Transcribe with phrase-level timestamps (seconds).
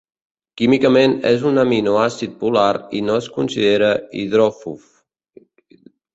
[0.59, 3.93] Químicament és un aminoàcid polar i no es considera
[4.23, 4.91] hidròfob.